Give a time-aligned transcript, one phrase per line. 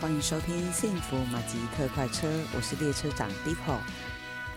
[0.00, 3.80] 欢迎收听《幸福马吉特快车》，我是列车长 Deepo。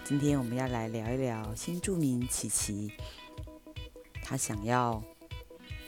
[0.04, 2.94] 今天我们要来聊一聊新住民琪琪，
[4.23, 5.04] 他想要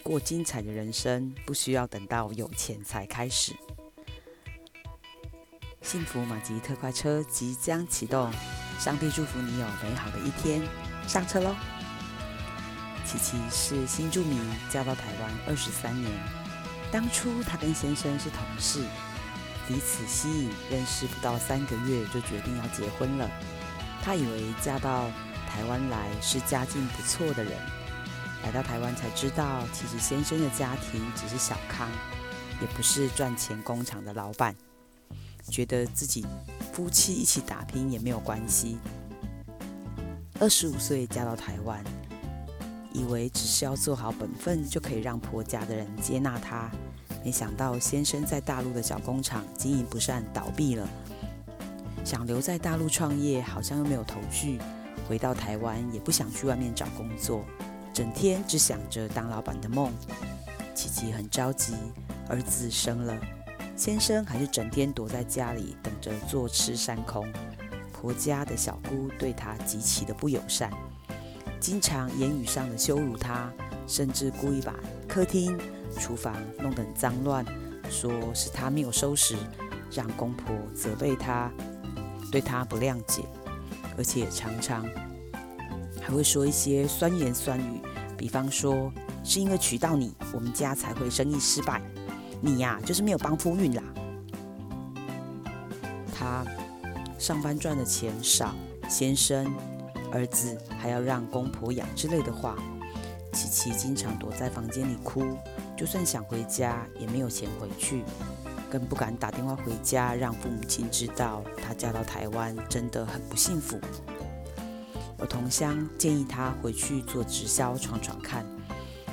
[0.02, 3.54] 过精彩的人生，不需要等到有钱才开始。
[5.84, 8.32] 幸福马吉特快车即将启动，
[8.80, 10.64] 上帝祝福你有美好的一天，
[11.08, 11.56] 上车喽！
[13.06, 14.40] 琪琪是新住民，
[14.72, 16.12] 嫁到台湾二十三年。
[16.92, 18.84] 当初她跟先生是同事，
[19.68, 23.30] 彼此吸引，认识不到三个月就决定要结婚了。
[24.02, 25.10] 她以为嫁到
[25.48, 27.54] 台湾来是家境不错的人，
[28.44, 31.90] 来到台湾才知道，其实先生的家庭只是小康，
[32.62, 34.56] 也不是赚钱工厂的老板。
[35.50, 36.26] 觉得自己
[36.74, 38.78] 夫妻一起打拼也没有关系。
[40.40, 41.84] 二十五岁嫁到台湾。
[42.96, 46.70] 以为只是要做好本分就可以让婆家的人接纳她，
[47.24, 50.88] 没想到先生在大陆的小工厂经营不善倒闭了，
[52.04, 54.60] 想留在大陆创业，好像又没有头绪，
[55.08, 57.46] 回到台湾也不想去外面找工作，
[57.94, 59.92] 整天只想着当老板的梦。
[60.76, 61.76] 琪琪很着急，
[62.28, 63.18] 儿子生了，
[63.78, 67.32] 先生还是整天躲在家里等着坐吃山空，
[67.94, 70.70] 婆家的小姑对他极其的不友善。
[71.60, 73.50] 经常言语上的羞辱他，
[73.88, 74.76] 甚至故意把
[75.08, 75.58] 客厅、
[75.96, 77.46] 厨房弄得很脏乱，
[77.90, 79.36] 说是他没有收拾，
[79.92, 81.52] 让公婆责备他，
[82.32, 83.24] 对他不谅解，
[83.98, 84.86] 而且常常
[86.02, 87.82] 还会说一些酸言酸语，
[88.18, 88.92] 比方说
[89.24, 91.82] 是因为娶到你，我们家才会生意失败，
[92.42, 93.84] 你呀就是没有帮夫运啦。
[96.14, 96.46] 他
[97.18, 98.54] 上班赚的钱少，
[98.90, 99.52] 先生。
[100.12, 102.56] 儿子还要让公婆养之类的话，
[103.32, 105.36] 琪琪经常躲在房间里哭，
[105.76, 108.04] 就算想回家也没有钱回去，
[108.70, 113.80] 更不敢打电话回家让父母亲知道她嫁到台湾真的很不幸福。
[115.20, 118.46] 有同乡建议她回去做直销闯闯看，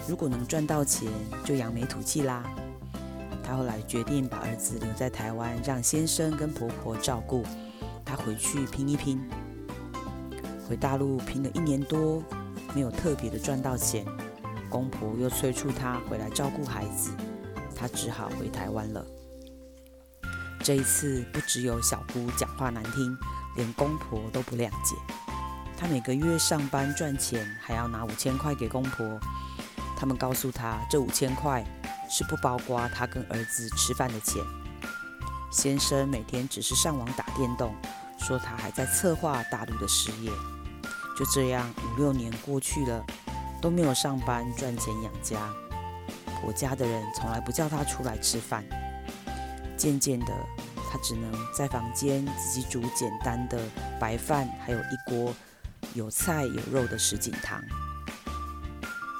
[0.08, 1.10] 如果能赚到钱
[1.44, 2.44] 就扬眉吐气啦。
[3.42, 7.44] 她后来决定把儿子留在台湾，让先生跟婆婆照顾，
[8.04, 9.20] 她回去拼一拼。
[10.68, 12.22] 回大陆拼了一年多，
[12.74, 14.06] 没有特别的赚到钱，
[14.70, 17.10] 公婆又催促他回来照顾孩子，
[17.76, 19.04] 他只好回台湾了。
[20.62, 23.18] 这一次不只有小姑讲话难听，
[23.56, 24.94] 连公婆都不谅解。
[25.76, 29.18] 他每个月上班赚钱，还要拿五千块给公婆。
[29.98, 31.64] 他们告诉他，这五千块
[32.08, 34.42] 是不包括他跟儿子吃饭的钱。
[35.50, 37.74] 先生每天只是上网打电动，
[38.18, 40.30] 说他还在策划大陆的事业。
[41.18, 43.04] 就这样五六年过去了，
[43.60, 45.52] 都没有上班赚钱养家。
[46.40, 48.64] 婆家的人从来不叫他出来吃饭。
[49.76, 50.32] 渐渐的，
[50.90, 53.58] 他只能在房间自己煮简单的
[53.98, 55.34] 白饭，还有一锅
[55.94, 57.62] 有菜有肉的什锦汤。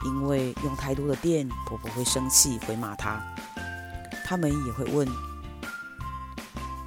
[0.05, 3.23] 因为用太多的电，婆婆会生气，会骂他。
[4.25, 5.07] 他们也会问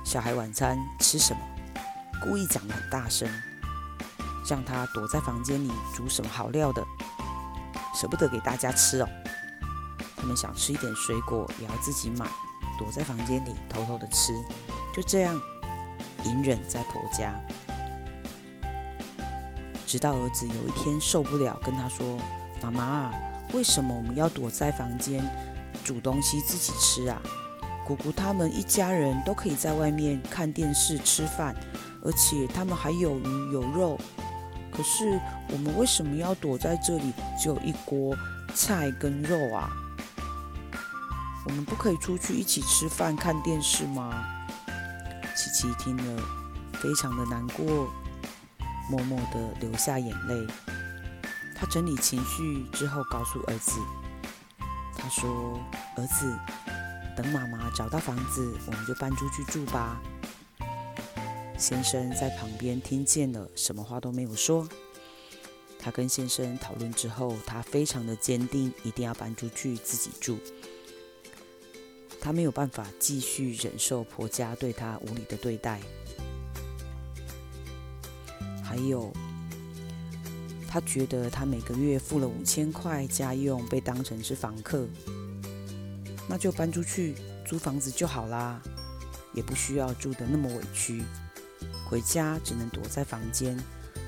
[0.03, 1.39] 小孩晚餐吃什么，
[2.23, 3.29] 故意讲得很大声。
[4.49, 6.83] 让他躲在房间里煮什么好料的，
[7.93, 9.07] 舍不得给大家吃哦。
[10.15, 12.25] 他们想吃一点水果，也要自己买，
[12.77, 14.33] 躲在房间里偷偷的吃。
[14.93, 15.39] 就这样
[16.23, 17.33] 隐忍在婆家，
[19.85, 22.17] 直到儿子有一天受不了，跟他说
[22.63, 23.11] ：“妈妈，
[23.53, 25.21] 为什么我们要躲在房间
[25.83, 27.21] 煮东西自己吃啊？
[27.85, 31.53] 姑姑他们一家人都可以在外面看电视吃饭，
[32.01, 33.99] 而且他们还有鱼有肉。”
[34.75, 35.19] 可是
[35.49, 37.13] 我们为什么要躲在这里？
[37.39, 38.17] 只有一锅
[38.55, 39.69] 菜跟肉啊！
[41.45, 44.25] 我们不可以出去一起吃饭、看电视吗？
[45.35, 46.23] 琪琪听了，
[46.81, 47.87] 非常的难过，
[48.89, 50.47] 默默的流下眼泪。
[51.55, 53.79] 他整理情绪之后，告诉儿子
[54.97, 55.59] ：“他说，
[55.97, 56.35] 儿子，
[57.15, 60.01] 等妈妈找到房子，我们就搬出去住吧。”
[61.63, 64.67] 先生在旁边听见了，什么话都没有说。
[65.79, 70.37] 他跟先生讨论之后，他非常的坚定，一定要搬出去自己住。
[72.19, 75.79] 他没有办法继续忍受婆家对他无理的对待，
[78.61, 79.09] 还有，
[80.67, 84.85] 他觉得他每个月付了五千块家用，被当成是房客，
[86.27, 87.15] 那就搬出去
[87.45, 88.61] 租房子就好啦，
[89.33, 91.01] 也不需要住得那么委屈。
[91.93, 93.55] 回家只能躲在房间，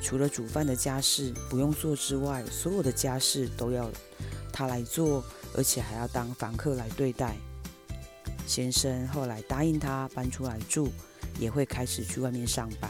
[0.02, 3.92] 除了煮饭的家事不用做之外，所有的家事都要
[4.52, 5.24] 他来做，
[5.56, 7.38] 而且还要当房客来对待。
[8.48, 10.90] 先生后来答应他搬出来住，
[11.40, 12.90] 也会开始去外面上班，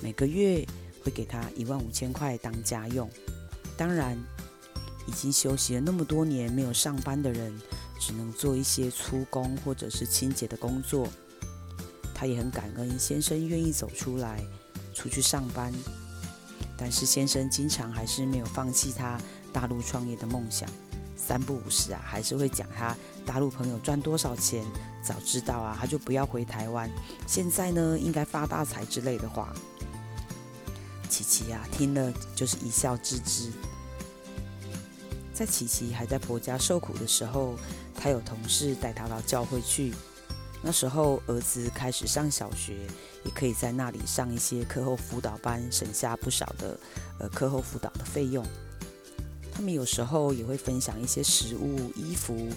[0.00, 0.64] 每个月
[1.02, 3.10] 会给他一万五千块当家用。
[3.76, 4.16] 当然，
[5.08, 7.52] 已经休息了那么多年没有上班的人，
[7.98, 11.08] 只能做一些粗工或者是清洁的工作。
[12.22, 14.40] 他也很感恩先生愿意走出来，
[14.94, 15.74] 出去上班。
[16.76, 19.20] 但是先生经常还是没有放弃他
[19.52, 20.68] 大陆创业的梦想，
[21.16, 22.96] 三不五时啊，还是会讲他
[23.26, 24.64] 大陆朋友赚多少钱，
[25.02, 26.88] 早知道啊，他就不要回台湾，
[27.26, 29.52] 现在呢，应该发大财之类的话。
[31.08, 33.50] 琪琪啊，听了就是一笑置之。
[35.34, 37.56] 在琪琪还在婆家受苦的时候，
[37.96, 39.92] 她有同事带她到教会去。
[40.62, 42.76] 那时候儿子开始上小学，
[43.24, 46.78] 也可以在那里上一些课后辅导班，省下不少的
[47.18, 48.46] 呃课后辅导的费用。
[49.52, 52.48] 他们有时候也会分享一些食物、衣服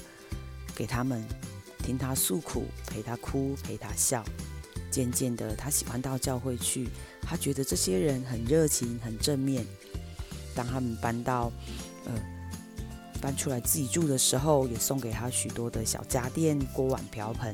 [0.75, 1.25] 给他们，
[1.80, 4.24] 听他诉苦，陪他哭，陪他笑。
[4.92, 6.90] 渐渐的，他喜欢到教会去，
[7.22, 9.66] 他觉得这些人很热情、很正面。
[10.56, 11.52] 当他们搬到
[12.06, 12.13] 呃
[13.19, 17.54] 搬出来自己住的时候，也送给他许多的小家电、锅碗瓢盆。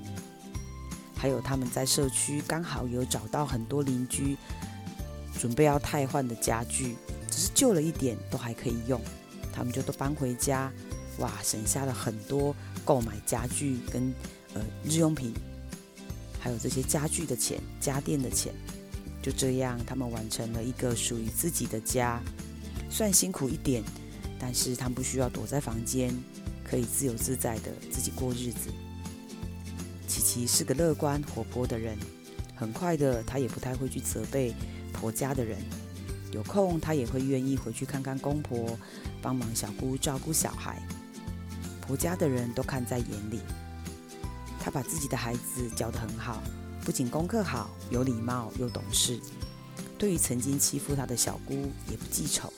[1.22, 4.36] 还有他们在社区刚好有找到很多邻居
[5.40, 6.96] 准备要汰换的家具，
[7.30, 9.00] 只是旧了一点都还可以用，
[9.54, 10.72] 他们就都搬回家，
[11.20, 14.12] 哇，省下了很多购买家具跟
[14.56, 15.32] 呃日用品，
[16.40, 18.52] 还有这些家具的钱、家电的钱，
[19.22, 22.20] 就这样他们完成了一个属于自己的家，
[22.90, 23.84] 算辛苦一点，
[24.40, 26.12] 但是他们不需要躲在房间，
[26.64, 28.72] 可以自由自在的自己过日子。
[30.34, 31.98] 其是个乐观活泼的人，
[32.56, 34.56] 很快的，她也不太会去责备
[34.94, 35.58] 婆家的人。
[36.32, 38.80] 有空，她也会愿意回去看看公婆，
[39.22, 40.82] 帮忙小姑照顾小孩。
[41.82, 43.42] 婆家的人都看在眼里。
[44.58, 46.42] 她把自己的孩子教得很好，
[46.86, 49.20] 不仅功课好，有礼貌又懂事。
[49.98, 51.56] 对于曾经欺负她的小姑，
[51.90, 52.54] 也不记仇。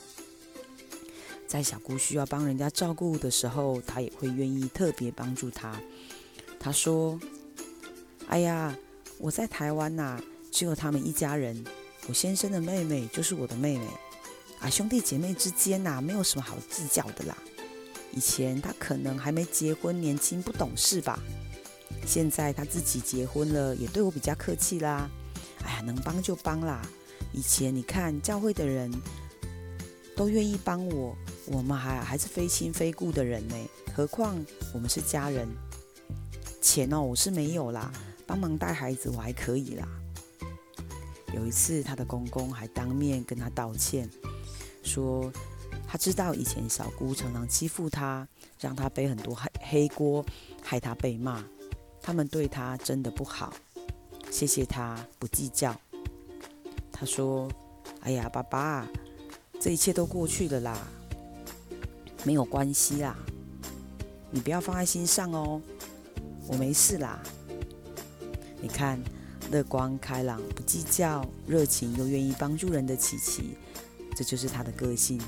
[1.48, 5.76] 在小姑需要帮人家照顾的时候，她也会愿意特别帮助她。
[6.60, 7.18] 她说。
[8.28, 8.76] 哎呀，
[9.18, 11.64] 我在台湾呐、只有他们一家人。
[12.06, 13.86] 我先生的妹妹就是我的妹妹，
[14.60, 17.36] 啊，兄弟姐妹之间呐、没有什么好计较的啦。
[18.12, 21.18] 以前他可能还没结婚，年轻不懂事吧。
[22.06, 25.08] 现在他自己结婚了，也对我比较客气啦。
[25.64, 26.86] 哎呀，能帮就帮啦。
[27.32, 28.92] 以前你看教会的人
[30.14, 31.16] 都愿意帮我，
[31.46, 33.56] 我们还还是非亲非故的人呢，
[33.94, 34.36] 何况
[34.72, 35.48] 我们是家人。
[36.60, 37.90] 钱哦，我是没有啦。
[38.26, 39.88] 帮忙带孩子我还可以啦。
[41.32, 44.08] 有一次，他的公公还当面跟他道歉，
[44.82, 45.32] 说
[45.86, 48.26] 他知道以前小姑常常欺负他，
[48.60, 50.24] 让他背很多黑黑锅，
[50.62, 51.44] 害他被骂。
[52.00, 53.52] 他们对他真的不好，
[54.30, 55.74] 谢谢他不计较。
[56.92, 57.50] 他说
[58.02, 58.86] ：“哎呀，爸爸，
[59.58, 60.78] 这一切都过去了啦，
[62.24, 63.16] 没有关系啦，
[64.30, 65.60] 你不要放在心上哦，
[66.46, 67.20] 我没事啦。”
[68.64, 68.98] 你看，
[69.50, 73.58] 乐观开朗、不计较、热情又愿意帮助人的琪琪，
[74.16, 75.20] 这就是她的个性。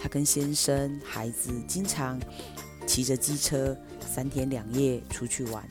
[0.00, 2.18] 她跟先生、孩子经常
[2.86, 3.76] 骑着机车
[4.10, 5.68] 三天两夜出去玩，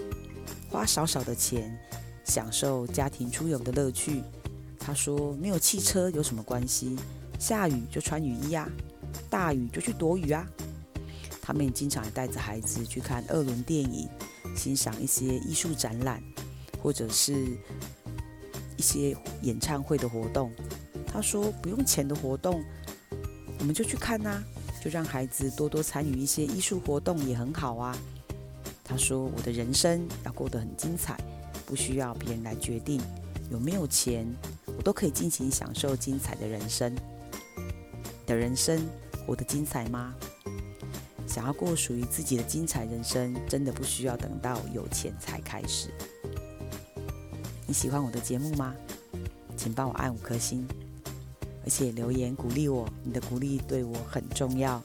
[0.70, 1.76] 花少少的钱，
[2.24, 4.22] 享受家庭出游的乐趣。
[4.78, 6.96] 她说：“没有汽车有什么关系？
[7.40, 8.70] 下雨就穿雨衣啊，
[9.28, 10.48] 大雨就去躲雨啊。”
[11.42, 14.08] 他们也经常带着孩子去看二轮电影，
[14.56, 16.22] 欣赏一些艺术展览。
[16.82, 17.34] 或者是
[18.78, 20.52] 一些演唱会的活动，
[21.06, 22.64] 他说不用钱的活动，
[23.60, 24.44] 我们就去看呐，
[24.84, 27.98] 就让孩子多多参与一些艺术活动也很好啊。
[28.84, 31.16] 他说我的人生要过得很精彩，
[31.66, 33.00] 不需要别人来决定
[33.52, 34.26] 有没有钱，
[34.66, 36.96] 我都可以尽情享受精彩的人生。
[38.26, 38.80] 的人生
[39.26, 40.16] 活得精彩吗？
[41.28, 45.90] 想要过属于自己的精彩人生，真的不需要等到有钱才开始。
[47.70, 48.74] 你喜欢我的节目吗？
[49.56, 50.68] 请帮我按五颗星，
[51.64, 52.90] 而且留言鼓励我。
[53.04, 54.82] 你的鼓励对我很重要。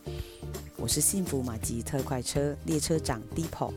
[0.76, 3.72] 我是幸福马吉特快车列车长 Deepo，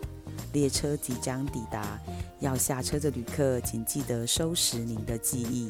[0.52, 1.98] 列车即将抵达，
[2.42, 5.70] 要下车的旅客请记得收拾您的记忆。